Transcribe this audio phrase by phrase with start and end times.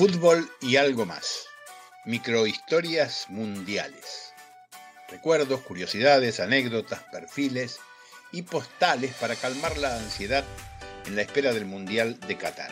[0.00, 1.44] Fútbol y algo más.
[2.06, 4.32] Microhistorias mundiales.
[5.10, 7.80] Recuerdos, curiosidades, anécdotas, perfiles
[8.32, 10.42] y postales para calmar la ansiedad
[11.06, 12.70] en la espera del Mundial de Qatar.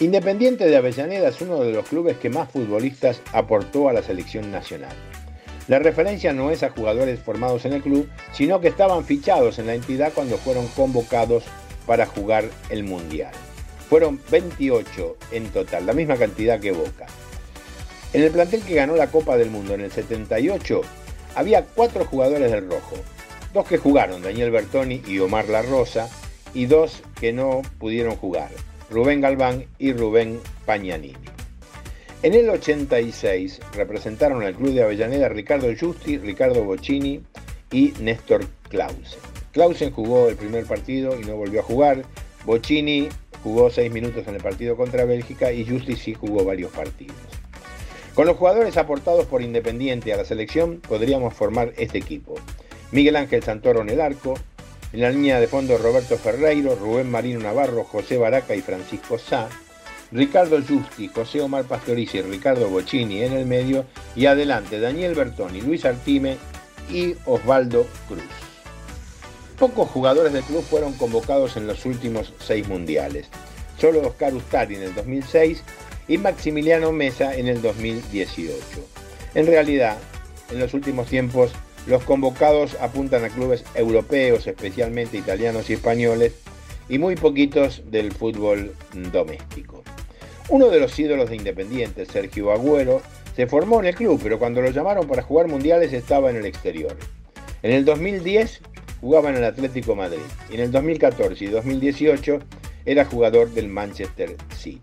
[0.00, 4.52] Independiente de Avellaneda es uno de los clubes que más futbolistas aportó a la selección
[4.52, 4.94] nacional.
[5.66, 9.66] La referencia no es a jugadores formados en el club, sino que estaban fichados en
[9.66, 11.44] la entidad cuando fueron convocados
[11.86, 13.32] para jugar el Mundial.
[13.92, 17.06] Fueron 28 en total, la misma cantidad que Boca.
[18.14, 20.80] En el plantel que ganó la Copa del Mundo en el 78,
[21.34, 22.96] había cuatro jugadores del rojo.
[23.52, 26.08] Dos que jugaron, Daniel Bertoni y Omar La Rosa,
[26.54, 28.48] y dos que no pudieron jugar,
[28.88, 31.28] Rubén Galván y Rubén Pañanini.
[32.22, 37.20] En el 86 representaron al club de Avellaneda Ricardo Justi, Ricardo Bocini
[37.70, 39.20] y Néstor Clausen.
[39.52, 42.06] Clausen jugó el primer partido y no volvió a jugar.
[42.46, 43.10] Bocini
[43.42, 47.16] jugó seis minutos en el partido contra Bélgica y Justi sí jugó varios partidos.
[48.14, 52.34] Con los jugadores aportados por Independiente a la selección podríamos formar este equipo.
[52.90, 54.34] Miguel Ángel Santoro en el arco,
[54.92, 59.48] en la línea de fondo Roberto Ferreiro, Rubén Marino Navarro, José Baraca y Francisco Sá,
[60.12, 65.62] Ricardo Justi, José Omar Pastorici y Ricardo Bocini en el medio y adelante Daniel Bertoni,
[65.62, 66.36] Luis Artime
[66.90, 68.41] y Osvaldo Cruz.
[69.62, 73.28] Pocos jugadores del club fueron convocados en los últimos seis mundiales.
[73.78, 75.62] Solo Oscar Ustari en el 2006
[76.08, 78.58] y Maximiliano Mesa en el 2018.
[79.36, 79.98] En realidad,
[80.50, 81.52] en los últimos tiempos,
[81.86, 86.32] los convocados apuntan a clubes europeos, especialmente italianos y españoles,
[86.88, 88.74] y muy poquitos del fútbol
[89.12, 89.84] doméstico.
[90.48, 93.00] Uno de los ídolos de Independiente, Sergio Agüero,
[93.36, 96.46] se formó en el club, pero cuando lo llamaron para jugar mundiales estaba en el
[96.46, 96.96] exterior.
[97.62, 98.60] En el 2010
[99.02, 102.38] jugaba en el Atlético Madrid y en el 2014 y 2018
[102.86, 104.80] era jugador del Manchester City.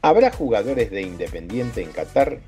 [0.00, 2.38] ¿Habrá jugadores de Independiente en Qatar?